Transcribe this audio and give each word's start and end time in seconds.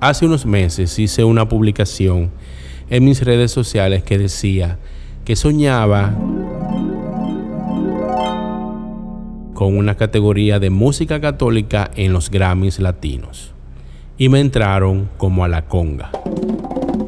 Hace 0.00 0.24
unos 0.24 0.46
meses 0.46 0.98
hice 0.98 1.24
una 1.24 1.46
publicación 1.46 2.30
en 2.88 3.04
mis 3.04 3.22
redes 3.22 3.52
sociales 3.52 4.02
que 4.02 4.16
decía 4.16 4.78
que 5.26 5.36
soñaba 5.36 6.14
con 9.52 9.76
una 9.76 9.98
categoría 9.98 10.58
de 10.58 10.70
música 10.70 11.20
católica 11.20 11.90
en 11.96 12.14
los 12.14 12.30
Grammys 12.30 12.78
latinos. 12.78 13.52
Y 14.16 14.30
me 14.30 14.40
entraron 14.40 15.10
como 15.18 15.44
a 15.44 15.48
la 15.48 15.66
conga. 15.66 16.10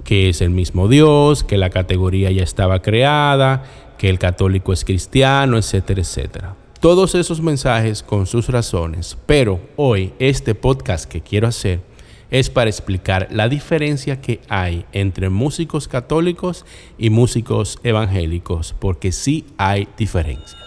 Que 0.05 0.29
es 0.29 0.43
el 0.43 0.51
mismo 0.51 0.87
Dios, 0.87 1.45
que 1.45 1.57
la 1.57 1.71
categoría 1.71 2.31
ya 2.31 2.43
estaba 2.43 2.83
creada, 2.83 3.63
que 3.97 4.11
el 4.11 4.19
católico 4.19 4.71
es 4.71 4.85
cristiano, 4.85 5.57
etcétera, 5.57 6.03
etcétera. 6.03 6.57
Todos 6.79 7.15
esos 7.15 7.41
mensajes 7.41 8.03
con 8.03 8.27
sus 8.27 8.49
razones. 8.49 9.17
Pero 9.25 9.61
hoy 9.77 10.13
este 10.19 10.55
podcast 10.55 11.11
que 11.11 11.23
quiero 11.23 11.49
hacer 11.49 11.92
es 12.33 12.49
para 12.49 12.71
explicar 12.71 13.29
la 13.31 13.51
diferencia 13.51 14.23
que 14.23 14.41
hay 14.49 14.87
entre 14.93 15.29
músicos 15.29 15.87
católicos 15.87 16.65
y 16.97 17.11
músicos 17.11 17.79
evangélicos, 17.85 18.75
porque 18.79 19.13
sí 19.13 19.45
hay 19.59 19.87
diferencias. 19.99 20.63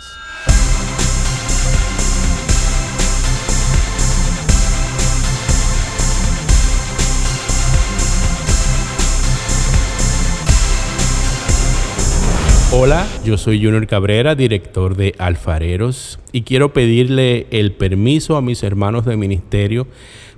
Hola, 12.71 13.07
yo 13.23 13.37
soy 13.37 13.63
Junior 13.63 13.87
Cabrera, 13.87 14.35
director 14.35 14.95
de 14.95 15.15
Alfareros, 15.17 16.19
y 16.31 16.43
quiero 16.43 16.73
pedirle 16.73 17.47
el 17.49 17.71
permiso 17.71 18.35
a 18.35 18.41
mis 18.43 18.61
hermanos 18.61 19.05
de 19.05 19.17
ministerio 19.17 19.87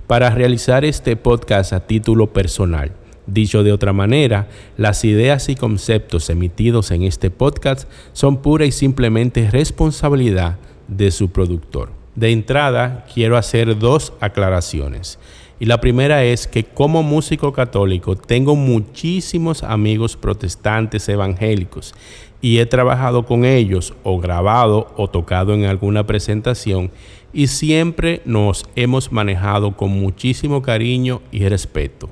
para 0.08 0.30
realizar 0.30 0.86
este 0.86 1.16
podcast 1.16 1.74
a 1.74 1.86
título 1.86 2.32
personal. 2.32 2.92
Dicho 3.26 3.62
de 3.62 3.72
otra 3.72 3.92
manera, 3.92 4.48
las 4.78 5.04
ideas 5.04 5.50
y 5.50 5.54
conceptos 5.54 6.30
emitidos 6.30 6.90
en 6.90 7.02
este 7.02 7.30
podcast 7.30 7.86
son 8.14 8.38
pura 8.38 8.64
y 8.64 8.72
simplemente 8.72 9.50
responsabilidad 9.50 10.56
de 10.88 11.10
su 11.10 11.28
productor. 11.28 11.90
De 12.14 12.32
entrada, 12.32 13.04
quiero 13.12 13.36
hacer 13.36 13.78
dos 13.78 14.14
aclaraciones. 14.18 15.18
Y 15.60 15.66
la 15.66 15.80
primera 15.80 16.24
es 16.24 16.46
que 16.46 16.64
como 16.64 17.02
músico 17.02 17.52
católico 17.52 18.16
tengo 18.16 18.56
muchísimos 18.56 19.62
amigos 19.62 20.16
protestantes 20.16 21.06
evangélicos 21.10 21.94
y 22.40 22.58
he 22.58 22.66
trabajado 22.66 23.26
con 23.26 23.44
ellos 23.44 23.92
o 24.04 24.18
grabado 24.20 24.92
o 24.96 25.08
tocado 25.08 25.54
en 25.54 25.64
alguna 25.64 26.06
presentación 26.06 26.90
y 27.32 27.48
siempre 27.48 28.22
nos 28.24 28.64
hemos 28.76 29.12
manejado 29.12 29.76
con 29.76 29.90
muchísimo 29.90 30.62
cariño 30.62 31.20
y 31.30 31.46
respeto. 31.48 32.10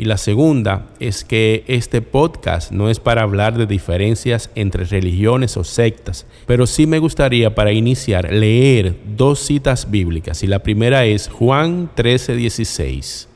Y 0.00 0.04
la 0.04 0.16
segunda 0.16 0.86
es 1.00 1.24
que 1.24 1.64
este 1.66 2.02
podcast 2.02 2.70
no 2.70 2.88
es 2.88 3.00
para 3.00 3.22
hablar 3.22 3.58
de 3.58 3.66
diferencias 3.66 4.48
entre 4.54 4.84
religiones 4.84 5.56
o 5.56 5.64
sectas, 5.64 6.24
pero 6.46 6.68
sí 6.68 6.86
me 6.86 7.00
gustaría 7.00 7.56
para 7.56 7.72
iniciar 7.72 8.32
leer 8.32 8.94
dos 9.16 9.40
citas 9.40 9.90
bíblicas. 9.90 10.44
Y 10.44 10.46
la 10.46 10.60
primera 10.60 11.04
es 11.04 11.28
Juan 11.28 11.90
13:16. 11.96 13.26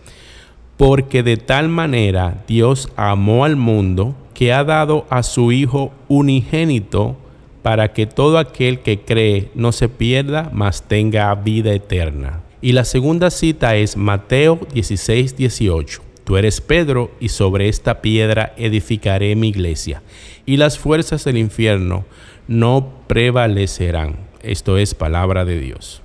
Porque 0.76 1.24
de 1.24 1.36
tal 1.36 1.68
manera 1.68 2.44
Dios 2.46 2.88
amó 2.94 3.44
al 3.44 3.56
mundo 3.56 4.14
que 4.32 4.52
ha 4.52 4.62
dado 4.62 5.04
a 5.10 5.24
su 5.24 5.50
Hijo 5.50 5.92
unigénito 6.06 7.16
para 7.62 7.92
que 7.92 8.06
todo 8.06 8.38
aquel 8.38 8.80
que 8.80 9.00
cree 9.00 9.50
no 9.54 9.72
se 9.72 9.88
pierda, 9.88 10.50
mas 10.52 10.82
tenga 10.82 11.34
vida 11.34 11.72
eterna. 11.72 12.40
Y 12.60 12.72
la 12.72 12.84
segunda 12.84 13.30
cita 13.30 13.76
es 13.76 13.96
Mateo 13.96 14.60
16:18. 14.74 16.02
Tú 16.24 16.36
eres 16.36 16.60
Pedro, 16.60 17.10
y 17.18 17.30
sobre 17.30 17.68
esta 17.68 18.00
piedra 18.00 18.54
edificaré 18.56 19.34
mi 19.34 19.48
iglesia, 19.48 20.02
y 20.46 20.56
las 20.56 20.78
fuerzas 20.78 21.24
del 21.24 21.38
infierno 21.38 22.04
no 22.46 22.92
prevalecerán. 23.08 24.16
Esto 24.42 24.78
es 24.78 24.94
palabra 24.94 25.44
de 25.44 25.60
Dios. 25.60 26.02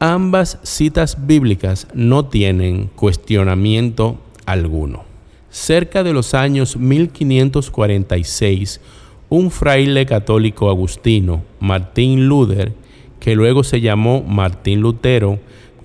Ambas 0.00 0.58
citas 0.62 1.26
bíblicas 1.26 1.88
no 1.92 2.26
tienen 2.26 2.88
cuestionamiento 2.94 4.20
alguno. 4.46 5.02
Cerca 5.50 6.04
de 6.04 6.12
los 6.12 6.34
años 6.34 6.76
1546, 6.76 8.80
un 9.28 9.50
fraile 9.50 10.06
católico 10.06 10.70
agustino, 10.70 11.42
Martín 11.60 12.28
Luther, 12.28 12.72
que 13.20 13.34
luego 13.34 13.64
se 13.64 13.80
llamó 13.80 14.22
Martín 14.22 14.80
Lutero, 14.80 15.38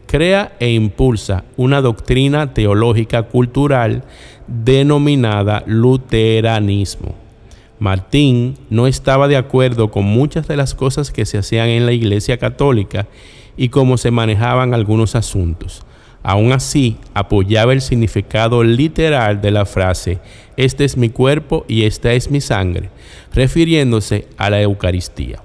crea 0.06 0.56
e 0.60 0.72
impulsa 0.72 1.44
una 1.58 1.82
doctrina 1.82 2.54
teológica 2.54 3.24
cultural 3.24 4.04
denominada 4.48 5.64
luteranismo. 5.66 7.16
Martín 7.80 8.56
no 8.70 8.88
estaba 8.88 9.28
de 9.28 9.36
acuerdo 9.36 9.92
con 9.92 10.06
muchas 10.06 10.48
de 10.48 10.56
las 10.56 10.74
cosas 10.74 11.12
que 11.12 11.26
se 11.26 11.38
hacían 11.38 11.68
en 11.70 11.86
la 11.86 11.92
Iglesia 11.92 12.38
Católica 12.38 13.08
y 13.58 13.70
cómo 13.70 13.98
se 13.98 14.12
manejaban 14.12 14.74
algunos 14.74 15.16
asuntos. 15.16 15.84
Aún 16.24 16.54
así, 16.54 16.98
apoyaba 17.14 17.74
el 17.74 17.82
significado 17.82 18.64
literal 18.64 19.42
de 19.42 19.52
la 19.52 19.66
frase, 19.66 20.20
este 20.56 20.86
es 20.86 20.96
mi 20.96 21.10
cuerpo 21.10 21.66
y 21.68 21.84
esta 21.84 22.14
es 22.14 22.32
mi 22.32 22.40
sangre, 22.40 22.90
refiriéndose 23.34 24.28
a 24.38 24.50
la 24.50 24.62
Eucaristía. 24.62 25.44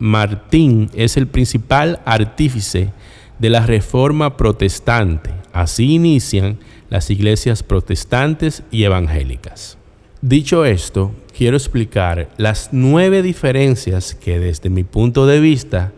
Martín 0.00 0.90
es 0.94 1.16
el 1.16 1.28
principal 1.28 2.00
artífice 2.04 2.90
de 3.38 3.50
la 3.50 3.64
reforma 3.64 4.36
protestante. 4.36 5.30
Así 5.52 5.94
inician 5.94 6.58
las 6.90 7.10
iglesias 7.10 7.62
protestantes 7.62 8.62
y 8.70 8.84
evangélicas. 8.84 9.78
Dicho 10.20 10.64
esto, 10.64 11.14
quiero 11.36 11.56
explicar 11.56 12.28
las 12.38 12.70
nueve 12.72 13.22
diferencias 13.22 14.14
que 14.14 14.40
desde 14.40 14.70
mi 14.70 14.82
punto 14.82 15.26
de 15.26 15.38
vista 15.40 15.92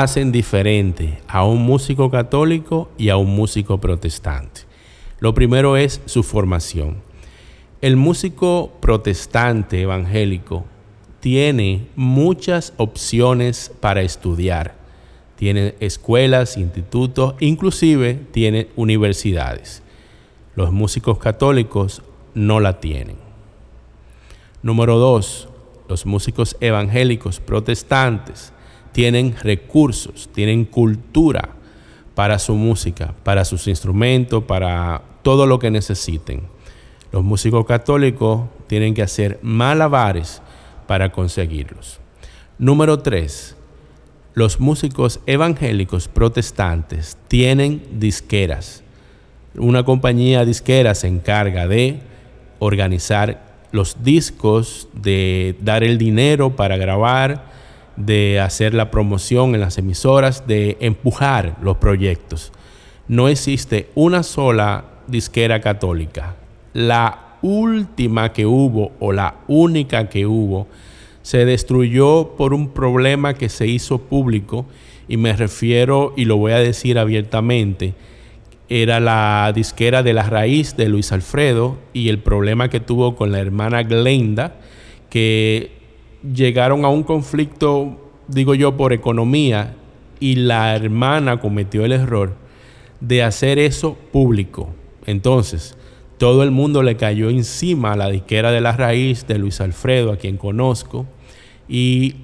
hacen 0.00 0.32
diferente 0.32 1.20
a 1.28 1.44
un 1.44 1.62
músico 1.62 2.10
católico 2.10 2.90
y 2.96 3.08
a 3.08 3.16
un 3.16 3.34
músico 3.34 3.78
protestante. 3.78 4.62
Lo 5.18 5.34
primero 5.34 5.76
es 5.76 6.00
su 6.06 6.22
formación. 6.22 7.02
El 7.80 7.96
músico 7.96 8.72
protestante 8.80 9.82
evangélico 9.82 10.64
tiene 11.20 11.88
muchas 11.96 12.72
opciones 12.76 13.72
para 13.80 14.02
estudiar 14.02 14.82
tiene 15.42 15.74
escuelas, 15.80 16.56
institutos, 16.56 17.34
inclusive 17.40 18.14
tiene 18.30 18.68
universidades. 18.76 19.82
Los 20.54 20.70
músicos 20.70 21.18
católicos 21.18 22.00
no 22.32 22.60
la 22.60 22.78
tienen. 22.78 23.16
Número 24.62 25.00
dos, 25.00 25.48
los 25.88 26.06
músicos 26.06 26.56
evangélicos 26.60 27.40
protestantes 27.40 28.51
tienen 28.92 29.34
recursos, 29.42 30.28
tienen 30.32 30.64
cultura 30.64 31.50
para 32.14 32.38
su 32.38 32.54
música, 32.54 33.14
para 33.24 33.44
sus 33.44 33.66
instrumentos, 33.68 34.44
para 34.44 35.02
todo 35.22 35.46
lo 35.46 35.58
que 35.58 35.70
necesiten. 35.70 36.42
Los 37.10 37.24
músicos 37.24 37.66
católicos 37.66 38.42
tienen 38.66 38.94
que 38.94 39.02
hacer 39.02 39.38
malabares 39.42 40.42
para 40.86 41.12
conseguirlos. 41.12 42.00
Número 42.58 42.98
tres, 43.00 43.56
los 44.34 44.60
músicos 44.60 45.20
evangélicos 45.26 46.08
protestantes 46.08 47.18
tienen 47.28 47.82
disqueras. 47.92 48.82
Una 49.54 49.84
compañía 49.84 50.44
disquera 50.44 50.94
se 50.94 51.08
encarga 51.08 51.66
de 51.66 52.00
organizar 52.58 53.52
los 53.72 54.02
discos, 54.02 54.88
de 54.94 55.56
dar 55.60 55.82
el 55.82 55.98
dinero 55.98 56.56
para 56.56 56.76
grabar, 56.76 57.51
de 57.96 58.40
hacer 58.40 58.74
la 58.74 58.90
promoción 58.90 59.54
en 59.54 59.60
las 59.60 59.78
emisoras, 59.78 60.46
de 60.46 60.76
empujar 60.80 61.56
los 61.62 61.76
proyectos. 61.76 62.52
No 63.08 63.28
existe 63.28 63.90
una 63.94 64.22
sola 64.22 64.84
disquera 65.06 65.60
católica. 65.60 66.36
La 66.72 67.36
última 67.42 68.32
que 68.32 68.46
hubo 68.46 68.92
o 69.00 69.12
la 69.12 69.34
única 69.48 70.08
que 70.08 70.26
hubo 70.26 70.68
se 71.22 71.44
destruyó 71.44 72.34
por 72.36 72.54
un 72.54 72.70
problema 72.70 73.34
que 73.34 73.48
se 73.48 73.66
hizo 73.66 73.98
público 73.98 74.66
y 75.08 75.16
me 75.16 75.34
refiero, 75.34 76.14
y 76.16 76.24
lo 76.24 76.36
voy 76.36 76.52
a 76.52 76.58
decir 76.58 76.98
abiertamente, 76.98 77.94
era 78.68 79.00
la 79.00 79.52
disquera 79.54 80.02
de 80.02 80.14
la 80.14 80.22
raíz 80.22 80.76
de 80.76 80.88
Luis 80.88 81.12
Alfredo 81.12 81.76
y 81.92 82.08
el 82.08 82.18
problema 82.18 82.70
que 82.70 82.80
tuvo 82.80 83.16
con 83.16 83.32
la 83.32 83.40
hermana 83.40 83.82
Glenda, 83.82 84.54
que 85.10 85.81
llegaron 86.22 86.84
a 86.84 86.88
un 86.88 87.02
conflicto, 87.02 87.98
digo 88.28 88.54
yo, 88.54 88.76
por 88.76 88.92
economía 88.92 89.74
y 90.20 90.36
la 90.36 90.74
hermana 90.74 91.40
cometió 91.40 91.84
el 91.84 91.92
error 91.92 92.34
de 93.00 93.22
hacer 93.22 93.58
eso 93.58 93.96
público. 94.12 94.70
Entonces, 95.06 95.76
todo 96.18 96.44
el 96.44 96.52
mundo 96.52 96.84
le 96.84 96.96
cayó 96.96 97.30
encima 97.30 97.92
a 97.92 97.96
la 97.96 98.08
disquera 98.08 98.52
de 98.52 98.60
la 98.60 98.72
raíz 98.72 99.26
de 99.26 99.38
Luis 99.38 99.60
Alfredo, 99.60 100.12
a 100.12 100.16
quien 100.16 100.36
conozco, 100.36 101.06
y 101.68 102.14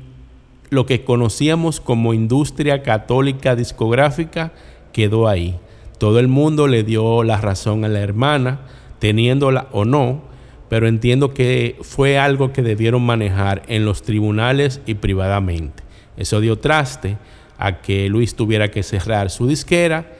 lo 0.71 0.87
que 0.87 1.03
conocíamos 1.03 1.81
como 1.81 2.15
industria 2.15 2.83
católica 2.83 3.57
discográfica 3.57 4.53
quedó 4.93 5.27
ahí. 5.27 5.59
Todo 5.99 6.21
el 6.21 6.29
mundo 6.29 6.69
le 6.69 6.85
dio 6.85 7.25
la 7.25 7.39
razón 7.39 7.85
a 7.85 7.89
la 7.89 7.99
hermana, 7.99 8.61
teniéndola 9.01 9.67
o 9.73 9.85
no, 9.85 10.23
pero 10.69 10.89
entiendo 10.89 11.33
que 11.35 11.79
fue 11.83 12.19
algo 12.19 12.53
que 12.53 12.63
debieron 12.63 13.03
manejar 13.03 13.63
en 13.69 13.85
los 13.85 14.03
tribunales 14.03 14.81
y 14.87 14.95
privadamente. 14.95 15.83
Eso 16.17 16.41
dio 16.41 16.59
traste 16.59 17.17
a 17.59 17.81
que 17.81 18.09
Luis 18.09 18.35
tuviera 18.35 18.71
que 18.71 18.83
cerrar 18.83 19.31
su 19.31 19.47
disquera 19.47 20.13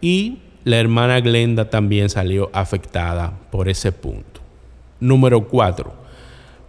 y 0.00 0.38
la 0.64 0.78
hermana 0.78 1.20
Glenda 1.20 1.70
también 1.70 2.10
salió 2.10 2.50
afectada 2.52 3.38
por 3.50 3.68
ese 3.68 3.92
punto. 3.92 4.40
Número 5.00 5.46
4. 5.46 5.92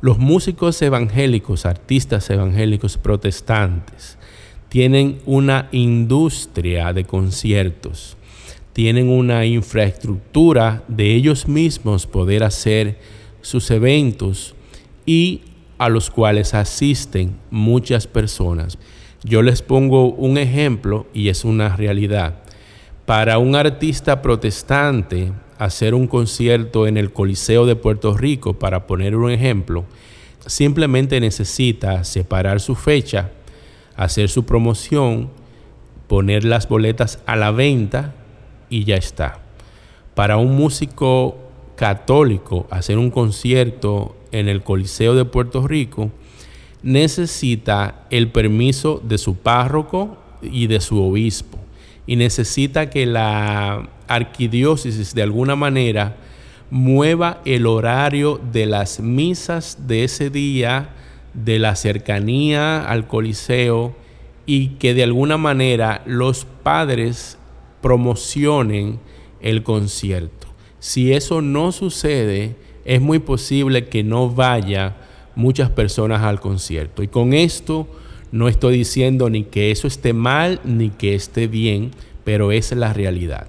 Los 0.01 0.17
músicos 0.17 0.81
evangélicos, 0.81 1.65
artistas 1.65 2.29
evangélicos 2.29 2.97
protestantes, 2.97 4.17
tienen 4.69 5.19
una 5.25 5.67
industria 5.71 6.93
de 6.93 7.03
conciertos, 7.03 8.15
tienen 8.79 9.09
una 9.09 9.45
infraestructura 9.45 10.85
de 10.87 11.13
ellos 11.13 11.49
mismos 11.49 12.07
poder 12.07 12.45
hacer 12.45 12.97
sus 13.41 13.69
eventos 13.71 14.55
y 15.05 15.41
a 15.77 15.89
los 15.89 16.09
cuales 16.09 16.53
asisten 16.53 17.35
muchas 17.51 18.07
personas. 18.07 18.77
Yo 19.21 19.41
les 19.41 19.61
pongo 19.61 20.13
un 20.13 20.37
ejemplo 20.37 21.07
y 21.13 21.27
es 21.27 21.43
una 21.43 21.75
realidad. 21.75 22.35
Para 23.05 23.37
un 23.37 23.57
artista 23.57 24.21
protestante 24.21 25.33
hacer 25.57 25.93
un 25.93 26.07
concierto 26.07 26.87
en 26.87 26.95
el 26.95 27.11
Coliseo 27.11 27.65
de 27.65 27.75
Puerto 27.75 28.15
Rico, 28.15 28.59
para 28.59 28.87
poner 28.87 29.17
un 29.17 29.29
ejemplo, 29.29 29.83
simplemente 30.45 31.19
necesita 31.19 32.05
separar 32.05 32.61
su 32.61 32.75
fecha 32.75 33.31
hacer 33.97 34.29
su 34.29 34.45
promoción, 34.45 35.31
poner 36.07 36.45
las 36.45 36.69
boletas 36.69 37.19
a 37.25 37.35
la 37.35 37.51
venta 37.51 38.15
y 38.69 38.83
ya 38.83 38.95
está. 38.95 39.39
Para 40.15 40.37
un 40.37 40.55
músico 40.55 41.37
católico 41.75 42.67
hacer 42.69 42.97
un 42.97 43.09
concierto 43.09 44.15
en 44.31 44.49
el 44.49 44.63
Coliseo 44.63 45.15
de 45.15 45.25
Puerto 45.25 45.67
Rico, 45.67 46.11
necesita 46.83 48.05
el 48.09 48.29
permiso 48.29 49.01
de 49.03 49.17
su 49.17 49.35
párroco 49.35 50.17
y 50.41 50.67
de 50.67 50.81
su 50.81 51.01
obispo. 51.01 51.57
Y 52.05 52.15
necesita 52.15 52.89
que 52.89 53.05
la 53.05 53.89
arquidiócesis 54.07 55.13
de 55.13 55.23
alguna 55.23 55.55
manera 55.55 56.17
mueva 56.71 57.41
el 57.45 57.65
horario 57.65 58.39
de 58.51 58.65
las 58.65 58.99
misas 58.99 59.87
de 59.87 60.03
ese 60.03 60.29
día 60.29 60.89
de 61.33 61.59
la 61.59 61.75
cercanía 61.75 62.83
al 62.83 63.07
Coliseo 63.07 63.95
y 64.45 64.69
que 64.79 64.93
de 64.93 65.03
alguna 65.03 65.37
manera 65.37 66.01
los 66.05 66.45
padres 66.45 67.38
promocionen 67.81 68.99
el 69.41 69.63
concierto. 69.63 70.47
Si 70.79 71.13
eso 71.13 71.41
no 71.41 71.71
sucede, 71.71 72.55
es 72.85 73.01
muy 73.01 73.19
posible 73.19 73.87
que 73.87 74.03
no 74.03 74.29
vaya 74.29 74.97
muchas 75.35 75.69
personas 75.69 76.21
al 76.21 76.39
concierto. 76.39 77.03
Y 77.03 77.07
con 77.07 77.33
esto 77.33 77.87
no 78.31 78.47
estoy 78.47 78.77
diciendo 78.77 79.29
ni 79.29 79.43
que 79.43 79.71
eso 79.71 79.87
esté 79.87 80.13
mal 80.13 80.59
ni 80.63 80.89
que 80.89 81.15
esté 81.15 81.47
bien, 81.47 81.91
pero 82.23 82.51
es 82.51 82.71
la 82.71 82.93
realidad. 82.93 83.47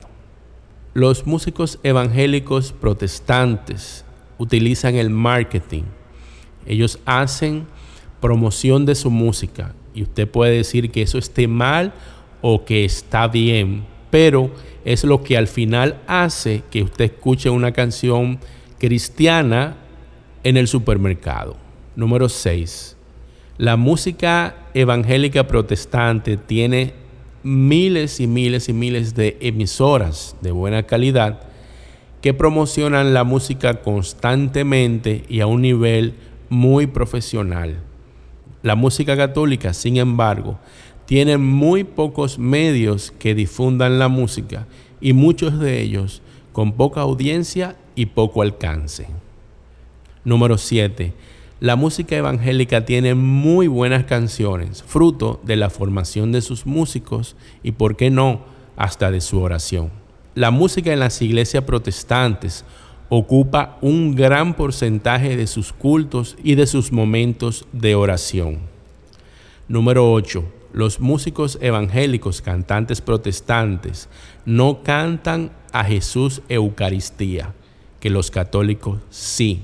Los 0.95 1.27
músicos 1.27 1.79
evangélicos 1.83 2.73
protestantes 2.73 4.05
utilizan 4.39 4.97
el 4.97 5.11
marketing 5.11 5.85
ellos 6.67 6.99
hacen 7.05 7.67
promoción 8.21 8.87
de 8.87 8.95
su 8.95 9.11
música 9.11 9.75
y 9.95 10.03
usted 10.03 10.29
puede 10.29 10.57
decir 10.57 10.91
que 10.91 11.03
eso 11.03 11.19
esté 11.19 11.49
mal 11.49 11.93
o 12.43 12.65
que 12.65 12.85
está 12.85 13.29
bien, 13.29 13.85
pero 14.11 14.51
es 14.85 15.05
lo 15.05 15.23
que 15.23 15.37
al 15.37 15.47
final 15.47 16.01
hace 16.07 16.63
que 16.71 16.83
usted 16.83 17.07
escuche 17.07 17.51
una 17.51 17.73
canción 17.73 18.39
cristiana 18.79 19.77
en 20.43 20.57
el 20.57 20.69
supermercado. 20.69 21.57
Número 21.97 22.29
6. 22.29 22.97
La 23.59 23.77
música 23.77 24.57
evangélica 24.75 25.47
protestante 25.47 26.37
tiene 26.37 26.95
miles 27.43 28.21
y 28.21 28.27
miles 28.27 28.69
y 28.69 28.73
miles 28.73 29.15
de 29.15 29.37
emisoras 29.41 30.37
de 30.41 30.51
buena 30.51 30.85
calidad 30.85 31.41
que 32.21 32.35
promocionan 32.35 33.15
la 33.15 33.25
música 33.25 33.81
constantemente 33.83 35.25
y 35.29 35.41
a 35.41 35.47
un 35.47 35.63
nivel 35.63 36.15
muy 36.49 36.87
profesional. 36.87 37.81
La 38.63 38.75
música 38.75 39.17
católica, 39.17 39.73
sin 39.73 39.97
embargo, 39.97 40.59
tiene 41.11 41.39
muy 41.39 41.83
pocos 41.83 42.39
medios 42.39 43.13
que 43.19 43.35
difundan 43.35 43.99
la 43.99 44.07
música 44.07 44.69
y 45.01 45.13
muchos 45.13 45.59
de 45.59 45.81
ellos 45.81 46.23
con 46.53 46.75
poca 46.75 47.01
audiencia 47.01 47.75
y 47.97 48.07
poco 48.07 48.43
alcance. 48.43 49.09
Número 50.25 50.57
7. 50.57 51.13
La 51.59 51.75
música 51.75 52.15
evangélica 52.15 52.85
tiene 52.85 53.17
muy 53.17 53.67
buenas 53.67 54.05
canciones, 54.05 54.85
fruto 54.85 55.41
de 55.43 55.57
la 55.57 55.69
formación 55.69 56.31
de 56.31 56.43
sus 56.43 56.65
músicos 56.65 57.35
y, 57.65 57.73
por 57.73 57.97
qué 57.97 58.11
no, 58.11 58.43
hasta 58.77 59.11
de 59.11 59.21
su 59.21 59.41
oración. 59.41 59.91
La 60.37 60.53
música 60.53 60.93
en 60.93 61.01
las 61.01 61.21
iglesias 61.23 61.65
protestantes 61.65 62.65
ocupa 63.09 63.79
un 63.81 64.15
gran 64.15 64.55
porcentaje 64.55 65.37
de 65.37 65.49
sus 65.49 65.73
cultos 65.73 66.37
y 66.45 66.55
de 66.55 66.69
sus 66.69 66.93
momentos 66.93 67.67
de 67.73 67.97
oración. 67.97 68.59
Número 69.67 70.13
8. 70.13 70.60
Los 70.73 71.01
músicos 71.01 71.59
evangélicos, 71.61 72.43
cantantes 72.43 73.01
protestantes, 73.01 74.09
no 74.45 74.83
cantan 74.83 75.51
a 75.73 75.85
Jesús 75.85 76.43
Eucaristía, 76.49 77.55
que 77.99 78.11
los 78.11 78.31
católicos 78.31 79.01
sí. 79.11 79.63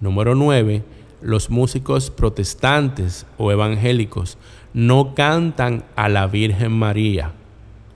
Número 0.00 0.34
9. 0.34 0.82
Los 1.22 1.50
músicos 1.50 2.10
protestantes 2.10 3.26
o 3.36 3.52
evangélicos 3.52 4.38
no 4.72 5.14
cantan 5.14 5.84
a 5.96 6.08
la 6.08 6.26
Virgen 6.26 6.72
María, 6.72 7.32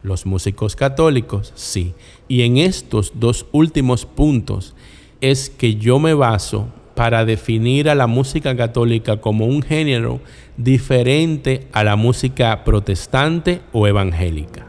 los 0.02 0.26
músicos 0.26 0.76
católicos, 0.76 1.52
sí. 1.54 1.94
Y 2.28 2.42
en 2.42 2.58
estos 2.58 3.12
dos 3.14 3.46
últimos 3.52 4.04
puntos 4.04 4.74
es 5.20 5.48
que 5.48 5.76
yo 5.76 5.98
me 5.98 6.14
baso 6.14 6.68
para 6.94 7.24
definir 7.24 7.88
a 7.88 7.94
la 7.94 8.06
música 8.06 8.56
católica 8.56 9.16
como 9.20 9.46
un 9.46 9.62
género 9.62 10.20
diferente 10.56 11.68
a 11.72 11.84
la 11.84 11.96
música 11.96 12.64
protestante 12.64 13.60
o 13.72 13.86
evangélica. 13.86 14.66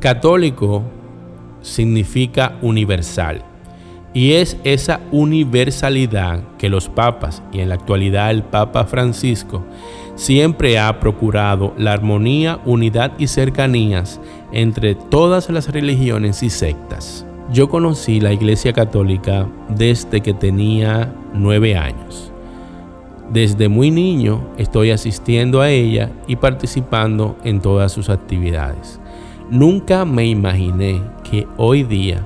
Católico 0.00 0.82
significa 1.62 2.58
universal 2.60 3.42
y 4.12 4.32
es 4.32 4.56
esa 4.64 5.00
universalidad 5.10 6.40
que 6.58 6.68
los 6.68 6.88
papas 6.88 7.42
y 7.52 7.60
en 7.60 7.70
la 7.70 7.74
actualidad 7.74 8.30
el 8.30 8.42
Papa 8.42 8.84
Francisco 8.84 9.64
siempre 10.14 10.78
ha 10.78 11.00
procurado 11.00 11.74
la 11.76 11.92
armonía, 11.92 12.60
unidad 12.64 13.12
y 13.18 13.26
cercanías 13.26 14.20
entre 14.52 14.94
todas 14.94 15.50
las 15.50 15.68
religiones 15.72 16.42
y 16.42 16.50
sectas. 16.50 17.26
Yo 17.52 17.68
conocí 17.68 18.20
la 18.20 18.32
Iglesia 18.32 18.72
Católica 18.72 19.48
desde 19.68 20.20
que 20.20 20.32
tenía 20.32 21.12
nueve 21.32 21.76
años. 21.76 22.33
Desde 23.30 23.68
muy 23.68 23.90
niño 23.90 24.42
estoy 24.58 24.90
asistiendo 24.90 25.60
a 25.60 25.70
ella 25.70 26.10
y 26.26 26.36
participando 26.36 27.36
en 27.42 27.60
todas 27.60 27.90
sus 27.90 28.10
actividades. 28.10 29.00
Nunca 29.50 30.04
me 30.04 30.26
imaginé 30.26 31.00
que 31.28 31.46
hoy 31.56 31.84
día 31.84 32.24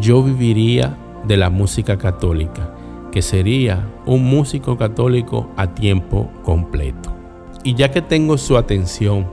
yo 0.00 0.22
viviría 0.22 0.96
de 1.26 1.36
la 1.36 1.50
música 1.50 1.98
católica, 1.98 2.74
que 3.12 3.22
sería 3.22 3.86
un 4.06 4.24
músico 4.24 4.76
católico 4.76 5.48
a 5.56 5.68
tiempo 5.68 6.30
completo. 6.42 7.12
Y 7.62 7.74
ya 7.74 7.90
que 7.90 8.02
tengo 8.02 8.36
su 8.36 8.56
atención, 8.56 9.26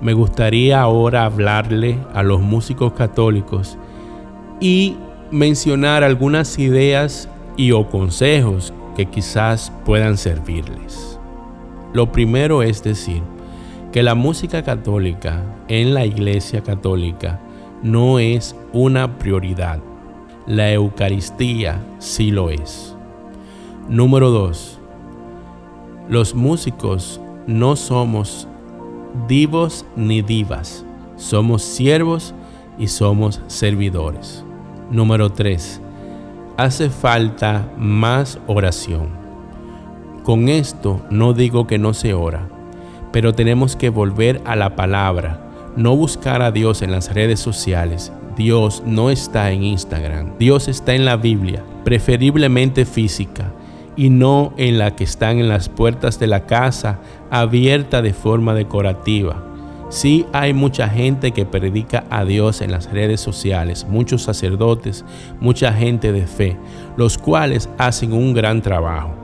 me 0.00 0.14
gustaría 0.14 0.80
ahora 0.80 1.24
hablarle 1.24 1.98
a 2.12 2.22
los 2.22 2.40
músicos 2.40 2.92
católicos 2.92 3.78
y 4.60 4.96
mencionar 5.30 6.02
algunas 6.02 6.58
ideas 6.58 7.28
y 7.56 7.72
o 7.72 7.88
consejos 7.88 8.72
que 8.96 9.06
quizás 9.06 9.70
puedan 9.84 10.16
servirles. 10.16 11.20
Lo 11.92 12.10
primero 12.10 12.62
es 12.62 12.82
decir 12.82 13.22
que 13.92 14.02
la 14.02 14.14
música 14.14 14.62
católica 14.62 15.42
en 15.68 15.94
la 15.94 16.06
iglesia 16.06 16.62
católica 16.62 17.38
no 17.82 18.18
es 18.18 18.56
una 18.72 19.18
prioridad. 19.18 19.80
La 20.46 20.72
Eucaristía 20.72 21.80
sí 21.98 22.30
lo 22.30 22.50
es. 22.50 22.96
Número 23.88 24.30
2. 24.30 24.78
Los 26.08 26.34
músicos 26.34 27.20
no 27.46 27.76
somos 27.76 28.48
divos 29.28 29.84
ni 29.94 30.22
divas, 30.22 30.84
somos 31.16 31.62
siervos 31.62 32.34
y 32.78 32.88
somos 32.88 33.42
servidores. 33.46 34.44
Número 34.90 35.30
3. 35.30 35.82
Hace 36.58 36.88
falta 36.88 37.70
más 37.76 38.38
oración. 38.46 39.08
Con 40.22 40.48
esto 40.48 41.02
no 41.10 41.34
digo 41.34 41.66
que 41.66 41.76
no 41.76 41.92
se 41.92 42.14
ora, 42.14 42.48
pero 43.12 43.34
tenemos 43.34 43.76
que 43.76 43.90
volver 43.90 44.40
a 44.46 44.56
la 44.56 44.74
palabra, 44.74 45.38
no 45.76 45.94
buscar 45.94 46.40
a 46.40 46.52
Dios 46.52 46.80
en 46.80 46.92
las 46.92 47.12
redes 47.12 47.40
sociales. 47.40 48.10
Dios 48.38 48.82
no 48.86 49.10
está 49.10 49.50
en 49.50 49.64
Instagram. 49.64 50.38
Dios 50.38 50.68
está 50.68 50.94
en 50.94 51.04
la 51.04 51.16
Biblia, 51.16 51.62
preferiblemente 51.84 52.86
física, 52.86 53.52
y 53.94 54.08
no 54.08 54.54
en 54.56 54.78
la 54.78 54.96
que 54.96 55.04
están 55.04 55.38
en 55.38 55.48
las 55.48 55.68
puertas 55.68 56.18
de 56.18 56.26
la 56.26 56.46
casa 56.46 57.00
abierta 57.30 58.00
de 58.00 58.14
forma 58.14 58.54
decorativa. 58.54 59.42
Sí 59.88 60.26
hay 60.32 60.52
mucha 60.52 60.88
gente 60.88 61.30
que 61.30 61.46
predica 61.46 62.04
a 62.10 62.24
Dios 62.24 62.60
en 62.60 62.72
las 62.72 62.90
redes 62.90 63.20
sociales, 63.20 63.86
muchos 63.88 64.22
sacerdotes, 64.22 65.04
mucha 65.40 65.72
gente 65.72 66.10
de 66.10 66.26
fe, 66.26 66.56
los 66.96 67.18
cuales 67.18 67.68
hacen 67.78 68.12
un 68.12 68.34
gran 68.34 68.62
trabajo. 68.62 69.14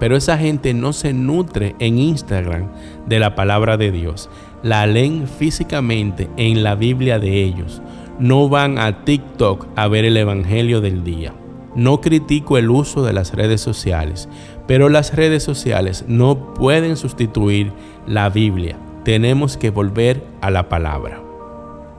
Pero 0.00 0.16
esa 0.16 0.36
gente 0.36 0.74
no 0.74 0.92
se 0.92 1.12
nutre 1.12 1.76
en 1.78 1.98
Instagram 1.98 2.68
de 3.06 3.20
la 3.20 3.36
palabra 3.36 3.76
de 3.76 3.92
Dios. 3.92 4.28
La 4.64 4.84
leen 4.88 5.28
físicamente 5.28 6.28
en 6.36 6.64
la 6.64 6.74
Biblia 6.74 7.20
de 7.20 7.44
ellos. 7.44 7.80
No 8.18 8.48
van 8.48 8.78
a 8.78 9.04
TikTok 9.04 9.68
a 9.76 9.86
ver 9.86 10.04
el 10.04 10.16
Evangelio 10.16 10.80
del 10.80 11.04
día. 11.04 11.32
No 11.76 12.00
critico 12.00 12.58
el 12.58 12.70
uso 12.70 13.04
de 13.04 13.12
las 13.12 13.32
redes 13.34 13.60
sociales, 13.60 14.28
pero 14.66 14.88
las 14.88 15.14
redes 15.14 15.44
sociales 15.44 16.04
no 16.08 16.54
pueden 16.54 16.96
sustituir 16.96 17.72
la 18.06 18.28
Biblia. 18.28 18.76
Tenemos 19.04 19.56
que 19.56 19.70
volver 19.70 20.24
a 20.40 20.50
la 20.50 20.68
palabra. 20.68 21.22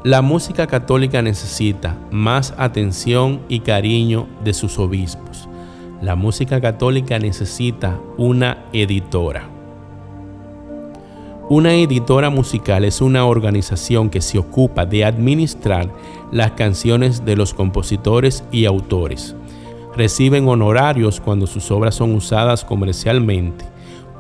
La 0.04 0.22
música 0.22 0.68
católica 0.68 1.22
necesita 1.22 1.98
más 2.12 2.54
atención 2.58 3.42
y 3.50 3.62
cariño 3.62 4.28
de 4.44 4.54
sus 4.54 4.80
obispos. 4.80 5.48
La 6.02 6.16
música 6.16 6.60
católica 6.60 7.20
necesita 7.20 8.00
una 8.18 8.66
editora. 8.74 9.50
Una 11.50 11.74
editora 11.74 12.30
musical 12.30 12.86
es 12.86 13.02
una 13.02 13.26
organización 13.26 14.10
que 14.10 14.22
se 14.22 14.38
ocupa 14.38 14.86
de 14.86 15.06
administrar 15.06 15.90
las 16.32 16.52
canciones 16.52 17.26
de 17.26 17.36
los 17.36 17.54
compositores 17.54 18.44
y 18.52 18.66
autores 18.66 19.36
reciben 19.96 20.48
honorarios 20.48 21.20
cuando 21.20 21.48
sus 21.48 21.70
obras 21.72 21.96
son 21.96 22.14
usadas 22.16 22.64
comercialmente. 22.64 23.66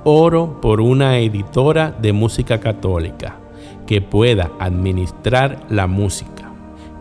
Oro 0.05 0.59
por 0.59 0.81
una 0.81 1.19
editora 1.19 1.91
de 1.91 2.11
música 2.11 2.59
católica 2.59 3.37
que 3.87 4.01
pueda 4.01 4.51
administrar 4.59 5.65
la 5.69 5.87
música. 5.87 6.51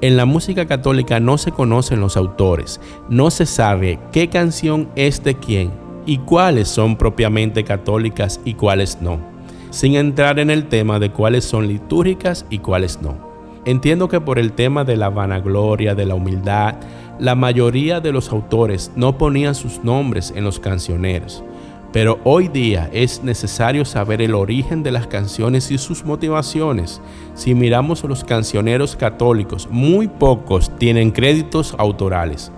En 0.00 0.16
la 0.16 0.24
música 0.24 0.66
católica 0.66 1.18
no 1.18 1.36
se 1.36 1.50
conocen 1.50 1.98
los 1.98 2.16
autores, 2.16 2.80
no 3.08 3.32
se 3.32 3.44
sabe 3.44 3.98
qué 4.12 4.28
canción 4.28 4.88
es 4.94 5.24
de 5.24 5.34
quién 5.34 5.72
y 6.06 6.18
cuáles 6.18 6.68
son 6.68 6.94
propiamente 6.94 7.64
católicas 7.64 8.40
y 8.44 8.54
cuáles 8.54 9.02
no, 9.02 9.18
sin 9.70 9.96
entrar 9.96 10.38
en 10.38 10.50
el 10.50 10.68
tema 10.68 11.00
de 11.00 11.10
cuáles 11.10 11.44
son 11.44 11.66
litúrgicas 11.66 12.46
y 12.50 12.58
cuáles 12.58 13.02
no. 13.02 13.32
Entiendo 13.64 14.08
que 14.08 14.20
por 14.20 14.38
el 14.38 14.52
tema 14.52 14.84
de 14.84 14.96
la 14.96 15.08
vanagloria, 15.08 15.96
de 15.96 16.06
la 16.06 16.14
humildad, 16.14 16.76
la 17.18 17.34
mayoría 17.34 18.00
de 18.00 18.12
los 18.12 18.30
autores 18.30 18.92
no 18.94 19.18
ponían 19.18 19.56
sus 19.56 19.82
nombres 19.82 20.32
en 20.36 20.44
los 20.44 20.60
cancioneros, 20.60 21.44
pero 21.92 22.18
hoy 22.24 22.48
día 22.48 22.88
es 22.92 23.22
necesario 23.22 23.84
saber 23.84 24.22
el 24.22 24.34
origen 24.34 24.82
de 24.82 24.92
las 24.92 25.06
canciones 25.06 25.70
y 25.70 25.76
sus 25.76 26.04
motivaciones. 26.04 27.02
Si 27.34 27.54
miramos 27.54 28.02
los 28.04 28.24
cancioneros 28.24 28.96
católicos, 28.96 29.68
muy 29.70 30.08
pocos 30.08 30.76
tienen 30.78 31.10
créditos 31.10 31.74
autorales. 31.78 32.50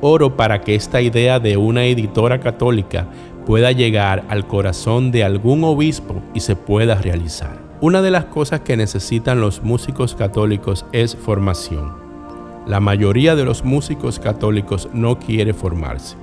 Oro 0.00 0.34
para 0.34 0.62
que 0.62 0.74
esta 0.74 1.02
idea 1.02 1.38
de 1.38 1.58
una 1.58 1.84
editora 1.84 2.40
católica 2.40 3.06
pueda 3.44 3.70
llegar 3.72 4.24
al 4.28 4.46
corazón 4.46 5.10
de 5.10 5.24
algún 5.24 5.62
obispo 5.64 6.22
y 6.32 6.40
se 6.40 6.56
pueda 6.56 6.94
realizar. 6.94 7.58
Una 7.82 8.00
de 8.00 8.10
las 8.10 8.26
cosas 8.26 8.60
que 8.60 8.76
necesitan 8.76 9.40
los 9.40 9.62
músicos 9.62 10.14
católicos 10.14 10.86
es 10.92 11.16
formación. 11.16 11.92
La 12.66 12.80
mayoría 12.80 13.36
de 13.36 13.44
los 13.44 13.64
músicos 13.64 14.18
católicos 14.18 14.88
no 14.92 15.18
quiere 15.18 15.52
formarse. 15.52 16.16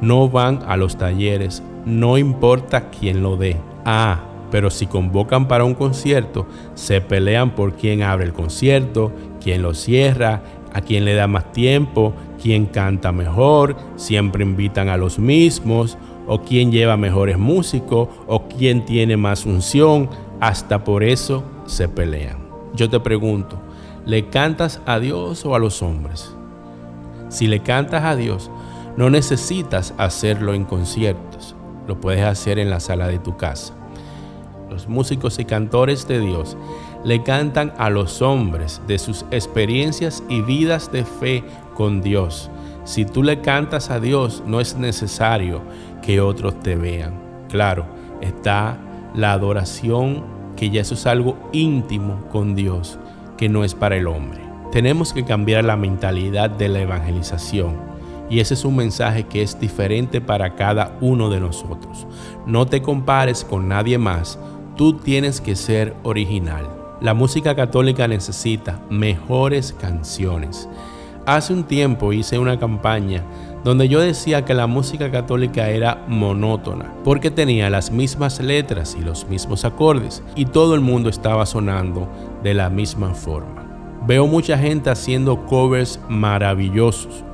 No 0.00 0.28
van 0.28 0.60
a 0.68 0.76
los 0.76 0.96
talleres, 0.96 1.62
no 1.88 2.18
importa 2.18 2.90
quién 2.90 3.22
lo 3.22 3.36
dé. 3.36 3.56
Ah, 3.84 4.20
pero 4.50 4.70
si 4.70 4.86
convocan 4.86 5.48
para 5.48 5.64
un 5.64 5.74
concierto, 5.74 6.46
se 6.74 7.00
pelean 7.00 7.54
por 7.54 7.74
quién 7.74 8.02
abre 8.02 8.24
el 8.24 8.32
concierto, 8.32 9.12
quién 9.42 9.62
lo 9.62 9.74
cierra, 9.74 10.42
a 10.72 10.80
quién 10.80 11.04
le 11.04 11.14
da 11.14 11.26
más 11.26 11.52
tiempo, 11.52 12.14
quién 12.40 12.66
canta 12.66 13.12
mejor, 13.12 13.76
siempre 13.96 14.44
invitan 14.44 14.88
a 14.88 14.96
los 14.96 15.18
mismos, 15.18 15.98
o 16.26 16.42
quién 16.42 16.70
lleva 16.70 16.96
mejores 16.96 17.38
músicos, 17.38 18.08
o 18.26 18.48
quién 18.48 18.84
tiene 18.84 19.16
más 19.16 19.46
unción, 19.46 20.08
hasta 20.40 20.84
por 20.84 21.02
eso 21.02 21.42
se 21.66 21.88
pelean. 21.88 22.38
Yo 22.74 22.88
te 22.88 23.00
pregunto, 23.00 23.58
¿Le 24.08 24.30
cantas 24.30 24.80
a 24.86 25.00
Dios 25.00 25.44
o 25.44 25.54
a 25.54 25.58
los 25.58 25.82
hombres? 25.82 26.34
Si 27.28 27.46
le 27.46 27.60
cantas 27.60 28.04
a 28.04 28.16
Dios, 28.16 28.50
no 28.96 29.10
necesitas 29.10 29.92
hacerlo 29.98 30.54
en 30.54 30.64
conciertos, 30.64 31.54
lo 31.88 32.00
puedes 32.00 32.22
hacer 32.22 32.58
en 32.58 32.70
la 32.70 32.78
sala 32.78 33.08
de 33.08 33.18
tu 33.18 33.36
casa. 33.36 33.72
Los 34.70 34.86
músicos 34.86 35.38
y 35.38 35.46
cantores 35.46 36.06
de 36.06 36.20
Dios 36.20 36.56
le 37.02 37.22
cantan 37.22 37.72
a 37.78 37.88
los 37.88 38.20
hombres 38.20 38.82
de 38.86 38.98
sus 38.98 39.24
experiencias 39.30 40.22
y 40.28 40.42
vidas 40.42 40.92
de 40.92 41.04
fe 41.04 41.42
con 41.74 42.02
Dios. 42.02 42.50
Si 42.84 43.06
tú 43.06 43.22
le 43.22 43.40
cantas 43.40 43.90
a 43.90 43.98
Dios, 43.98 44.42
no 44.46 44.60
es 44.60 44.76
necesario 44.76 45.62
que 46.02 46.20
otros 46.20 46.60
te 46.60 46.76
vean. 46.76 47.14
Claro, 47.48 47.86
está 48.20 48.76
la 49.14 49.32
adoración, 49.32 50.22
que 50.56 50.68
ya 50.68 50.82
eso 50.82 50.94
es 50.94 51.06
algo 51.06 51.38
íntimo 51.52 52.26
con 52.30 52.54
Dios 52.54 52.98
que 53.38 53.48
no 53.48 53.64
es 53.64 53.74
para 53.74 53.96
el 53.96 54.06
hombre. 54.06 54.40
Tenemos 54.72 55.14
que 55.14 55.24
cambiar 55.24 55.64
la 55.64 55.76
mentalidad 55.76 56.50
de 56.50 56.68
la 56.68 56.80
evangelización 56.80 57.87
y 58.30 58.40
ese 58.40 58.54
es 58.54 58.64
un 58.64 58.76
mensaje 58.76 59.24
que 59.24 59.42
es 59.42 59.58
diferente 59.58 60.20
para 60.20 60.54
cada 60.54 60.96
uno 61.00 61.30
de 61.30 61.40
nosotros. 61.40 62.06
No 62.46 62.66
te 62.66 62.82
compares 62.82 63.44
con 63.44 63.68
nadie 63.68 63.98
más, 63.98 64.38
tú 64.76 64.94
tienes 64.94 65.40
que 65.40 65.56
ser 65.56 65.94
original. 66.02 66.68
La 67.00 67.14
música 67.14 67.54
católica 67.54 68.08
necesita 68.08 68.80
mejores 68.90 69.72
canciones. 69.72 70.68
Hace 71.26 71.52
un 71.52 71.64
tiempo 71.64 72.12
hice 72.12 72.38
una 72.38 72.58
campaña 72.58 73.22
donde 73.64 73.88
yo 73.88 74.00
decía 74.00 74.44
que 74.44 74.54
la 74.54 74.66
música 74.66 75.10
católica 75.10 75.68
era 75.68 76.04
monótona, 76.08 76.92
porque 77.04 77.30
tenía 77.30 77.70
las 77.70 77.90
mismas 77.90 78.40
letras 78.40 78.96
y 78.98 79.04
los 79.04 79.28
mismos 79.28 79.64
acordes, 79.64 80.22
y 80.36 80.46
todo 80.46 80.74
el 80.74 80.80
mundo 80.80 81.08
estaba 81.10 81.44
sonando 81.44 82.08
de 82.42 82.54
la 82.54 82.70
misma 82.70 83.14
forma. 83.14 83.66
Veo 84.06 84.26
mucha 84.26 84.56
gente 84.56 84.90
haciendo 84.90 85.44
covers 85.44 86.00
maravillosos, 86.08 87.24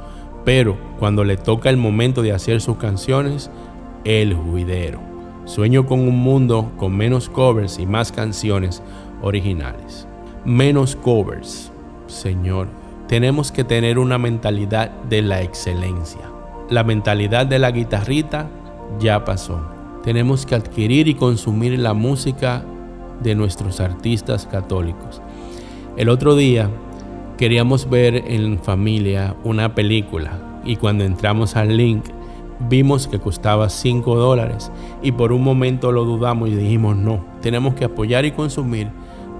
pero 0.44 0.76
cuando 0.98 1.24
le 1.24 1.36
toca 1.36 1.70
el 1.70 1.76
momento 1.76 2.22
de 2.22 2.32
hacer 2.32 2.60
sus 2.60 2.76
canciones, 2.76 3.50
el 4.04 4.34
juidero. 4.34 5.00
Sueño 5.44 5.86
con 5.86 6.00
un 6.00 6.16
mundo 6.18 6.72
con 6.76 6.96
menos 6.96 7.28
covers 7.28 7.78
y 7.78 7.86
más 7.86 8.12
canciones 8.12 8.82
originales. 9.22 10.06
Menos 10.44 10.96
covers, 10.96 11.72
Señor 12.06 12.68
tenemos 13.06 13.52
que 13.52 13.64
tener 13.64 13.98
una 13.98 14.18
mentalidad 14.18 14.90
de 14.90 15.22
la 15.22 15.42
excelencia. 15.42 16.22
La 16.70 16.84
mentalidad 16.84 17.46
de 17.46 17.58
la 17.58 17.70
guitarrita 17.70 18.48
ya 18.98 19.24
pasó. 19.24 19.60
Tenemos 20.02 20.46
que 20.46 20.54
adquirir 20.54 21.08
y 21.08 21.14
consumir 21.14 21.78
la 21.78 21.94
música 21.94 22.64
de 23.22 23.34
nuestros 23.34 23.80
artistas 23.80 24.46
católicos. 24.46 25.20
El 25.96 26.08
otro 26.08 26.34
día 26.34 26.70
queríamos 27.36 27.88
ver 27.90 28.24
en 28.26 28.58
familia 28.58 29.34
una 29.44 29.74
película 29.74 30.60
y 30.64 30.76
cuando 30.76 31.04
entramos 31.04 31.56
al 31.56 31.76
link 31.76 32.04
vimos 32.68 33.08
que 33.08 33.18
costaba 33.18 33.68
5 33.68 34.16
dólares 34.16 34.70
y 35.02 35.12
por 35.12 35.32
un 35.32 35.42
momento 35.42 35.92
lo 35.92 36.04
dudamos 36.04 36.48
y 36.48 36.54
dijimos 36.54 36.96
no, 36.96 37.24
tenemos 37.40 37.74
que 37.74 37.86
apoyar 37.86 38.24
y 38.24 38.32
consumir 38.32 38.88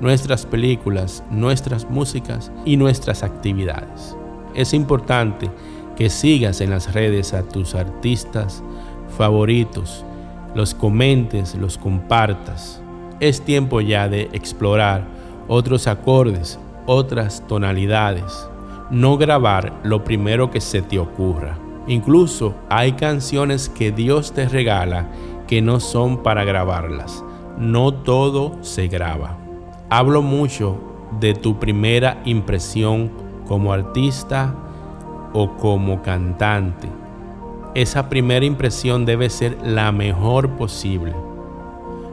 nuestras 0.00 0.44
películas, 0.44 1.22
nuestras 1.30 1.88
músicas 1.88 2.50
y 2.64 2.76
nuestras 2.76 3.22
actividades. 3.22 4.16
Es 4.54 4.74
importante 4.74 5.50
que 5.96 6.10
sigas 6.10 6.60
en 6.60 6.70
las 6.70 6.92
redes 6.92 7.32
a 7.32 7.48
tus 7.48 7.74
artistas 7.74 8.62
favoritos, 9.16 10.04
los 10.54 10.74
comentes, 10.74 11.54
los 11.54 11.78
compartas. 11.78 12.82
Es 13.20 13.40
tiempo 13.42 13.80
ya 13.80 14.08
de 14.08 14.28
explorar 14.32 15.06
otros 15.46 15.86
acordes, 15.86 16.58
otras 16.86 17.46
tonalidades. 17.46 18.48
No 18.90 19.16
grabar 19.16 19.80
lo 19.82 20.04
primero 20.04 20.50
que 20.50 20.60
se 20.60 20.82
te 20.82 20.98
ocurra. 20.98 21.58
Incluso 21.86 22.54
hay 22.68 22.92
canciones 22.92 23.68
que 23.68 23.92
Dios 23.92 24.32
te 24.32 24.48
regala 24.48 25.08
que 25.46 25.60
no 25.60 25.80
son 25.80 26.22
para 26.22 26.44
grabarlas. 26.44 27.24
No 27.58 27.92
todo 27.92 28.62
se 28.62 28.88
graba. 28.88 29.36
Hablo 29.90 30.22
mucho 30.22 30.78
de 31.20 31.34
tu 31.34 31.58
primera 31.58 32.20
impresión 32.24 33.10
como 33.46 33.72
artista 33.72 34.54
o 35.32 35.56
como 35.56 36.02
cantante. 36.02 36.88
Esa 37.74 38.08
primera 38.08 38.46
impresión 38.46 39.04
debe 39.04 39.28
ser 39.28 39.58
la 39.62 39.92
mejor 39.92 40.50
posible. 40.50 41.12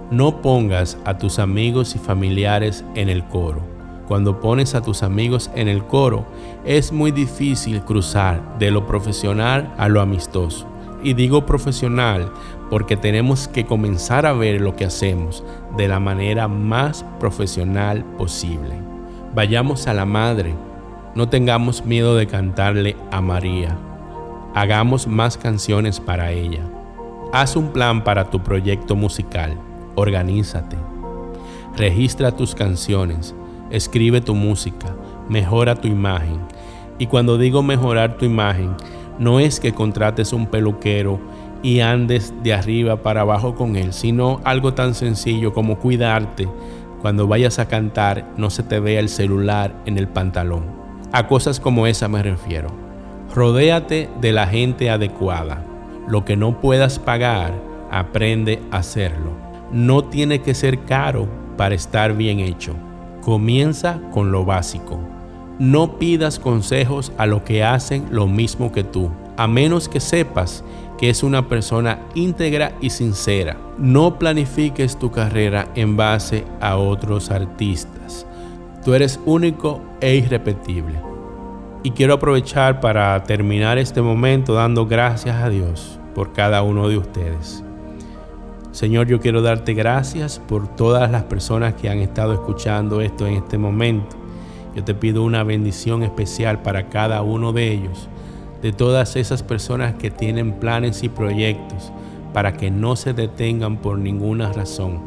No 0.09 0.41
pongas 0.41 0.97
a 1.05 1.17
tus 1.17 1.39
amigos 1.39 1.95
y 1.95 1.99
familiares 1.99 2.83
en 2.95 3.09
el 3.09 3.23
coro. 3.25 3.70
Cuando 4.11 4.41
pones 4.41 4.75
a 4.75 4.81
tus 4.81 5.03
amigos 5.03 5.49
en 5.55 5.69
el 5.69 5.85
coro, 5.85 6.25
es 6.65 6.91
muy 6.91 7.11
difícil 7.11 7.79
cruzar 7.83 8.59
de 8.59 8.69
lo 8.69 8.85
profesional 8.85 9.73
a 9.77 9.87
lo 9.87 10.01
amistoso. 10.01 10.67
Y 11.01 11.13
digo 11.13 11.45
profesional 11.45 12.29
porque 12.69 12.97
tenemos 12.97 13.47
que 13.47 13.65
comenzar 13.65 14.25
a 14.25 14.33
ver 14.33 14.59
lo 14.59 14.75
que 14.75 14.83
hacemos 14.83 15.45
de 15.77 15.87
la 15.87 16.01
manera 16.01 16.49
más 16.49 17.05
profesional 17.21 18.03
posible. 18.17 18.73
Vayamos 19.33 19.87
a 19.87 19.93
la 19.93 20.03
Madre, 20.03 20.55
no 21.15 21.29
tengamos 21.29 21.85
miedo 21.85 22.17
de 22.17 22.27
cantarle 22.27 22.97
a 23.11 23.21
María. 23.21 23.77
Hagamos 24.53 25.07
más 25.07 25.37
canciones 25.37 26.01
para 26.01 26.33
ella. 26.33 26.69
Haz 27.31 27.55
un 27.55 27.69
plan 27.69 28.03
para 28.03 28.29
tu 28.29 28.43
proyecto 28.43 28.97
musical. 28.97 29.57
Organízate. 29.95 30.75
Registra 31.77 32.35
tus 32.35 32.53
canciones. 32.53 33.33
Escribe 33.71 34.21
tu 34.21 34.35
música. 34.35 34.95
Mejora 35.29 35.75
tu 35.75 35.87
imagen. 35.87 36.39
Y 36.99 37.07
cuando 37.07 37.37
digo 37.37 37.63
mejorar 37.63 38.17
tu 38.17 38.25
imagen, 38.25 38.75
no 39.17 39.39
es 39.39 39.59
que 39.59 39.73
contrates 39.73 40.33
un 40.33 40.47
peluquero 40.47 41.19
y 41.63 41.79
andes 41.79 42.33
de 42.43 42.53
arriba 42.53 42.97
para 42.97 43.21
abajo 43.21 43.55
con 43.55 43.75
él, 43.75 43.93
sino 43.93 44.41
algo 44.43 44.73
tan 44.73 44.93
sencillo 44.93 45.53
como 45.53 45.79
cuidarte. 45.79 46.47
Cuando 47.01 47.27
vayas 47.27 47.59
a 47.59 47.67
cantar, 47.67 48.27
no 48.37 48.49
se 48.49 48.63
te 48.63 48.79
vea 48.79 48.99
el 48.99 49.09
celular 49.09 49.75
en 49.85 49.97
el 49.97 50.07
pantalón. 50.07 50.65
A 51.11 51.27
cosas 51.27 51.59
como 51.59 51.87
esa 51.87 52.07
me 52.07 52.21
refiero. 52.21 52.69
Rodéate 53.33 54.09
de 54.19 54.33
la 54.33 54.47
gente 54.47 54.89
adecuada. 54.89 55.65
Lo 56.07 56.25
que 56.25 56.35
no 56.35 56.59
puedas 56.59 56.99
pagar, 56.99 57.53
aprende 57.89 58.61
a 58.71 58.77
hacerlo. 58.77 59.31
No 59.71 60.03
tiene 60.03 60.41
que 60.41 60.53
ser 60.53 60.79
caro 60.85 61.27
para 61.57 61.75
estar 61.75 62.15
bien 62.15 62.39
hecho. 62.39 62.75
Comienza 63.21 63.99
con 64.11 64.31
lo 64.31 64.45
básico. 64.45 64.99
No 65.59 65.99
pidas 65.99 66.39
consejos 66.39 67.11
a 67.17 67.27
los 67.27 67.43
que 67.43 67.63
hacen 67.63 68.07
lo 68.09 68.27
mismo 68.27 68.71
que 68.71 68.83
tú, 68.83 69.11
a 69.37 69.47
menos 69.47 69.87
que 69.87 69.99
sepas 69.99 70.63
que 70.97 71.09
es 71.09 71.23
una 71.23 71.47
persona 71.47 71.99
íntegra 72.15 72.73
y 72.81 72.89
sincera. 72.89 73.57
No 73.77 74.17
planifiques 74.17 74.97
tu 74.97 75.11
carrera 75.11 75.67
en 75.75 75.97
base 75.97 76.45
a 76.59 76.77
otros 76.77 77.31
artistas. 77.31 78.25
Tú 78.83 78.93
eres 78.93 79.19
único 79.25 79.81
e 79.99 80.15
irrepetible. 80.15 80.99
Y 81.83 81.91
quiero 81.91 82.15
aprovechar 82.15 82.79
para 82.79 83.23
terminar 83.23 83.77
este 83.77 84.01
momento 84.01 84.53
dando 84.53 84.85
gracias 84.85 85.35
a 85.41 85.49
Dios 85.49 85.99
por 86.13 86.33
cada 86.33 86.61
uno 86.61 86.87
de 86.87 86.97
ustedes. 86.97 87.63
Señor, 88.71 89.07
yo 89.07 89.19
quiero 89.19 89.41
darte 89.41 89.73
gracias 89.73 90.39
por 90.39 90.67
todas 90.69 91.11
las 91.11 91.23
personas 91.23 91.73
que 91.73 91.89
han 91.89 91.99
estado 91.99 92.33
escuchando 92.33 93.01
esto 93.01 93.27
en 93.27 93.33
este 93.33 93.57
momento. 93.57 94.15
Yo 94.73 94.85
te 94.85 94.95
pido 94.95 95.23
una 95.23 95.43
bendición 95.43 96.03
especial 96.03 96.61
para 96.61 96.87
cada 96.87 97.21
uno 97.21 97.51
de 97.51 97.69
ellos, 97.69 98.07
de 98.61 98.71
todas 98.71 99.17
esas 99.17 99.43
personas 99.43 99.95
que 99.95 100.09
tienen 100.09 100.53
planes 100.53 101.03
y 101.03 101.09
proyectos, 101.09 101.91
para 102.31 102.53
que 102.53 102.71
no 102.71 102.95
se 102.95 103.13
detengan 103.13 103.75
por 103.75 103.97
ninguna 103.97 104.53
razón, 104.53 105.01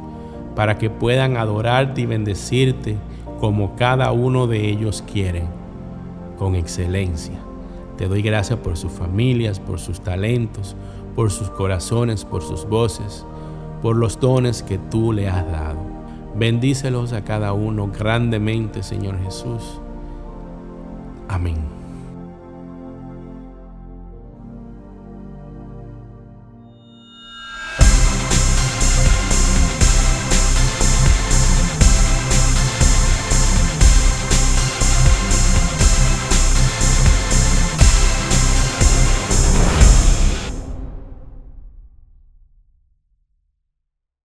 para 0.54 0.76
que 0.76 0.90
puedan 0.90 1.38
adorarte 1.38 2.02
y 2.02 2.06
bendecirte 2.06 2.96
como 3.40 3.76
cada 3.76 4.12
uno 4.12 4.46
de 4.46 4.68
ellos 4.68 5.02
quieren 5.10 5.46
con 6.38 6.54
excelencia. 6.54 7.38
Te 7.96 8.08
doy 8.08 8.20
gracias 8.20 8.58
por 8.58 8.76
sus 8.76 8.92
familias, 8.92 9.58
por 9.58 9.80
sus 9.80 10.00
talentos, 10.02 10.76
por 11.16 11.30
sus 11.30 11.48
corazones, 11.48 12.26
por 12.26 12.42
sus 12.42 12.68
voces, 12.68 13.24
por 13.84 13.96
los 13.96 14.18
dones 14.18 14.62
que 14.62 14.78
tú 14.78 15.12
le 15.12 15.28
has 15.28 15.46
dado. 15.46 15.76
Bendícelos 16.34 17.12
a 17.12 17.22
cada 17.22 17.52
uno 17.52 17.88
grandemente, 17.88 18.82
Señor 18.82 19.22
Jesús. 19.22 19.78
Amén. 21.28 21.83